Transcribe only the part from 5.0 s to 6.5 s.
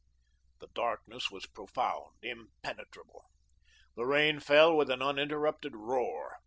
uninterrupted roar.